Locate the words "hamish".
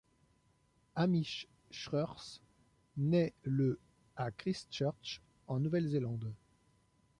0.95-1.47